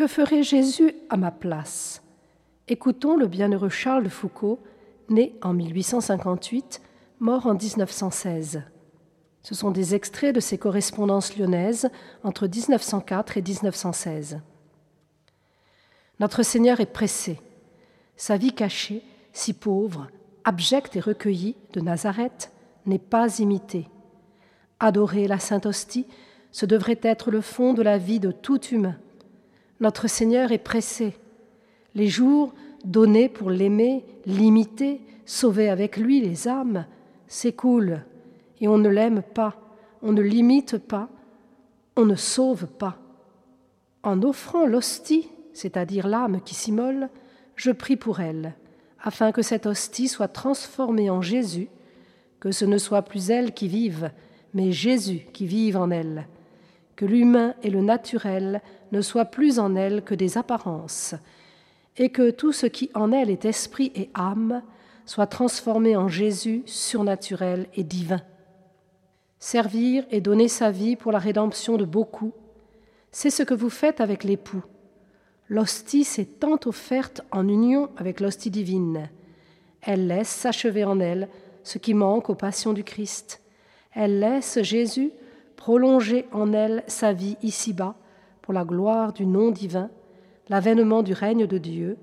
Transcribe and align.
Que 0.00 0.06
ferait 0.06 0.42
Jésus 0.42 0.94
à 1.10 1.18
ma 1.18 1.30
place? 1.30 2.02
Écoutons 2.68 3.18
le 3.18 3.26
bienheureux 3.26 3.68
Charles 3.68 4.04
de 4.04 4.08
Foucault, 4.08 4.58
né 5.10 5.36
en 5.42 5.52
1858, 5.52 6.80
mort 7.18 7.46
en 7.46 7.52
1916. 7.52 8.62
Ce 9.42 9.54
sont 9.54 9.70
des 9.70 9.94
extraits 9.94 10.34
de 10.34 10.40
ses 10.40 10.56
correspondances 10.56 11.36
lyonnaises 11.36 11.90
entre 12.24 12.48
1904 12.48 13.36
et 13.36 13.42
1916. 13.42 14.40
Notre 16.18 16.42
Seigneur 16.44 16.80
est 16.80 16.86
pressé. 16.86 17.38
Sa 18.16 18.38
vie 18.38 18.54
cachée, 18.54 19.02
si 19.34 19.52
pauvre, 19.52 20.06
abjecte 20.44 20.96
et 20.96 21.00
recueillie 21.00 21.56
de 21.74 21.82
Nazareth, 21.82 22.52
n'est 22.86 22.98
pas 22.98 23.38
imitée. 23.38 23.86
Adorer 24.78 25.28
la 25.28 25.38
Sainte 25.38 25.66
Hostie, 25.66 26.06
ce 26.52 26.64
devrait 26.64 27.00
être 27.02 27.30
le 27.30 27.42
fond 27.42 27.74
de 27.74 27.82
la 27.82 27.98
vie 27.98 28.18
de 28.18 28.32
tout 28.32 28.64
humain. 28.68 28.96
Notre 29.80 30.08
Seigneur 30.08 30.52
est 30.52 30.58
pressé. 30.58 31.14
Les 31.94 32.08
jours 32.08 32.54
donnés 32.84 33.28
pour 33.28 33.50
l'aimer, 33.50 34.04
l'imiter, 34.26 35.00
sauver 35.24 35.68
avec 35.68 35.96
lui 35.96 36.20
les 36.20 36.48
âmes, 36.48 36.86
s'écoulent 37.26 38.02
et 38.60 38.68
on 38.68 38.78
ne 38.78 38.88
l'aime 38.88 39.22
pas, 39.22 39.56
on 40.02 40.12
ne 40.12 40.22
l'imite 40.22 40.78
pas, 40.78 41.08
on 41.96 42.04
ne 42.04 42.14
sauve 42.14 42.66
pas. 42.66 42.98
En 44.02 44.22
offrant 44.22 44.66
l'hostie, 44.66 45.28
c'est-à-dire 45.52 46.06
l'âme 46.06 46.40
qui 46.42 46.54
s'immole, 46.54 47.08
je 47.56 47.70
prie 47.70 47.96
pour 47.96 48.20
elle, 48.20 48.54
afin 49.02 49.32
que 49.32 49.42
cette 49.42 49.66
hostie 49.66 50.08
soit 50.08 50.28
transformée 50.28 51.10
en 51.10 51.22
Jésus, 51.22 51.68
que 52.38 52.52
ce 52.52 52.64
ne 52.64 52.78
soit 52.78 53.02
plus 53.02 53.30
elle 53.30 53.52
qui 53.52 53.68
vive, 53.68 54.10
mais 54.54 54.72
Jésus 54.72 55.26
qui 55.32 55.46
vive 55.46 55.76
en 55.76 55.90
elle, 55.90 56.26
que 57.00 57.06
l'humain 57.06 57.54
et 57.62 57.70
le 57.70 57.80
naturel 57.80 58.60
ne 58.92 59.00
soient 59.00 59.24
plus 59.24 59.58
en 59.58 59.74
elle 59.74 60.04
que 60.04 60.14
des 60.14 60.36
apparences, 60.36 61.14
et 61.96 62.10
que 62.10 62.30
tout 62.30 62.52
ce 62.52 62.66
qui 62.66 62.90
en 62.92 63.10
elle 63.10 63.30
est 63.30 63.46
esprit 63.46 63.90
et 63.94 64.10
âme 64.12 64.62
soit 65.06 65.26
transformé 65.26 65.96
en 65.96 66.08
Jésus 66.08 66.62
surnaturel 66.66 67.68
et 67.74 67.84
divin. 67.84 68.20
Servir 69.38 70.04
et 70.10 70.20
donner 70.20 70.48
sa 70.48 70.70
vie 70.70 70.94
pour 70.94 71.10
la 71.10 71.18
rédemption 71.18 71.78
de 71.78 71.86
beaucoup, 71.86 72.34
c'est 73.12 73.30
ce 73.30 73.44
que 73.44 73.54
vous 73.54 73.70
faites 73.70 74.02
avec 74.02 74.22
l'époux. 74.22 74.62
L'hostie 75.48 76.04
s'est 76.04 76.26
tant 76.26 76.60
offerte 76.66 77.22
en 77.30 77.48
union 77.48 77.88
avec 77.96 78.20
l'hostie 78.20 78.50
divine. 78.50 79.08
Elle 79.80 80.06
laisse 80.06 80.28
s'achever 80.28 80.84
en 80.84 81.00
elle 81.00 81.30
ce 81.64 81.78
qui 81.78 81.94
manque 81.94 82.28
aux 82.28 82.34
passions 82.34 82.74
du 82.74 82.84
Christ. 82.84 83.40
Elle 83.94 84.20
laisse 84.20 84.60
Jésus 84.60 85.12
prolonger 85.60 86.26
en 86.32 86.54
elle 86.54 86.82
sa 86.86 87.12
vie 87.12 87.36
ici-bas 87.42 87.94
pour 88.40 88.54
la 88.54 88.64
gloire 88.64 89.12
du 89.12 89.26
nom 89.26 89.50
divin, 89.50 89.90
l'avènement 90.48 91.02
du 91.02 91.12
règne 91.12 91.46
de 91.46 91.58
Dieu, 91.58 91.98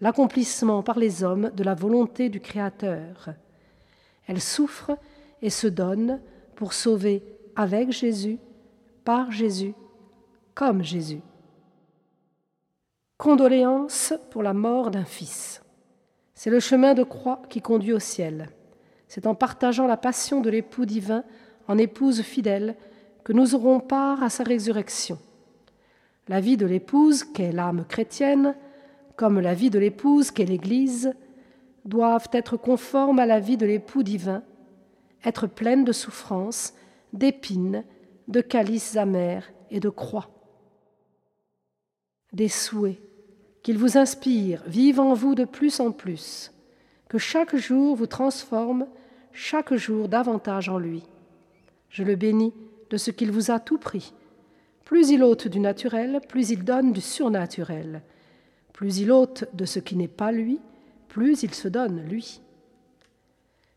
l'accomplissement 0.00 0.82
par 0.82 0.98
les 0.98 1.22
hommes 1.22 1.50
de 1.54 1.62
la 1.62 1.74
volonté 1.74 2.28
du 2.28 2.40
Créateur. 2.40 3.28
Elle 4.26 4.40
souffre 4.40 4.98
et 5.40 5.50
se 5.50 5.68
donne 5.68 6.20
pour 6.56 6.72
sauver 6.72 7.22
avec 7.54 7.92
Jésus, 7.92 8.38
par 9.04 9.30
Jésus, 9.30 9.74
comme 10.54 10.82
Jésus. 10.82 11.22
Condoléances 13.18 14.14
pour 14.30 14.42
la 14.42 14.52
mort 14.52 14.90
d'un 14.90 15.04
fils. 15.04 15.62
C'est 16.34 16.50
le 16.50 16.60
chemin 16.60 16.92
de 16.94 17.04
croix 17.04 17.40
qui 17.48 17.62
conduit 17.62 17.92
au 17.92 18.00
ciel. 18.00 18.48
C'est 19.06 19.28
en 19.28 19.36
partageant 19.36 19.86
la 19.86 19.96
passion 19.96 20.40
de 20.40 20.50
l'époux 20.50 20.86
divin 20.86 21.22
en 21.68 21.78
épouse 21.78 22.22
fidèle 22.22 22.76
que 23.26 23.32
nous 23.32 23.56
aurons 23.56 23.80
part 23.80 24.22
à 24.22 24.30
sa 24.30 24.44
résurrection. 24.44 25.18
La 26.28 26.40
vie 26.40 26.56
de 26.56 26.64
l'épouse, 26.64 27.24
qu'est 27.24 27.50
l'âme 27.50 27.84
chrétienne, 27.84 28.54
comme 29.16 29.40
la 29.40 29.52
vie 29.52 29.68
de 29.68 29.80
l'épouse, 29.80 30.30
qu'est 30.30 30.44
l'Église, 30.44 31.12
doivent 31.84 32.28
être 32.30 32.56
conformes 32.56 33.18
à 33.18 33.26
la 33.26 33.40
vie 33.40 33.56
de 33.56 33.66
l'époux 33.66 34.04
divin 34.04 34.44
être 35.24 35.48
pleine 35.48 35.82
de 35.82 35.90
souffrances, 35.90 36.72
d'épines, 37.12 37.82
de 38.28 38.40
calices 38.40 38.96
amers 38.96 39.50
et 39.72 39.80
de 39.80 39.88
croix. 39.88 40.30
Des 42.32 42.48
souhaits, 42.48 43.02
qu'il 43.64 43.76
vous 43.76 43.98
inspire, 43.98 44.62
vivent 44.68 45.00
en 45.00 45.14
vous 45.14 45.34
de 45.34 45.44
plus 45.44 45.80
en 45.80 45.90
plus, 45.90 46.52
que 47.08 47.18
chaque 47.18 47.56
jour 47.56 47.96
vous 47.96 48.06
transforme, 48.06 48.86
chaque 49.32 49.74
jour 49.74 50.08
davantage 50.08 50.68
en 50.68 50.78
lui. 50.78 51.02
Je 51.88 52.04
le 52.04 52.14
bénis 52.14 52.54
de 52.90 52.96
ce 52.96 53.10
qu'il 53.10 53.30
vous 53.30 53.50
a 53.50 53.60
tout 53.60 53.78
pris. 53.78 54.12
Plus 54.84 55.10
il 55.10 55.22
ôte 55.22 55.48
du 55.48 55.58
naturel, 55.58 56.20
plus 56.28 56.50
il 56.50 56.64
donne 56.64 56.92
du 56.92 57.00
surnaturel. 57.00 58.02
Plus 58.72 58.98
il 58.98 59.10
ôte 59.10 59.44
de 59.54 59.64
ce 59.64 59.78
qui 59.78 59.96
n'est 59.96 60.06
pas 60.06 60.32
lui, 60.32 60.60
plus 61.08 61.42
il 61.42 61.54
se 61.54 61.68
donne 61.68 62.02
lui. 62.08 62.40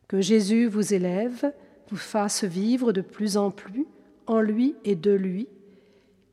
Que 0.07 0.21
Jésus 0.21 0.67
vous 0.67 0.93
élève, 0.93 1.53
vous 1.89 1.97
fasse 1.97 2.43
vivre 2.43 2.91
de 2.91 3.01
plus 3.01 3.37
en 3.37 3.51
plus 3.51 3.85
en 4.27 4.41
lui 4.41 4.75
et 4.83 4.95
de 4.95 5.11
lui, 5.11 5.47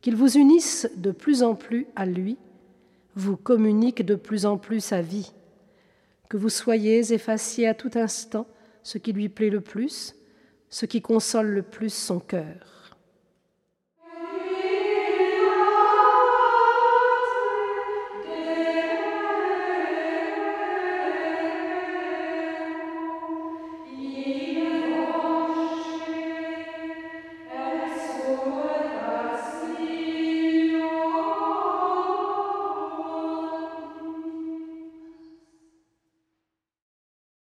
qu'il 0.03 0.17
vous 0.17 0.37
unisse 0.37 0.89
de 0.97 1.11
plus 1.11 1.43
en 1.43 1.55
plus 1.55 1.87
à 1.97 2.05
lui, 2.05 2.37
vous 3.15 3.37
communique 3.37 4.05
de 4.05 4.15
plus 4.15 4.45
en 4.45 4.59
plus 4.59 4.81
sa 4.81 5.01
vie, 5.01 5.33
que 6.29 6.37
vous 6.37 6.51
soyez 6.51 7.13
effaciés 7.13 7.67
à 7.67 7.75
tout 7.75 7.91
instant 7.95 8.47
ce 8.83 8.99
qui 8.99 9.13
lui 9.13 9.29
plaît 9.29 9.51
le 9.51 9.61
plus, 9.61 10.15
ce 10.77 10.85
qui 10.85 11.01
console 11.01 11.47
le 11.47 11.63
plus 11.63 11.89
son 11.89 12.21
cœur. 12.21 12.76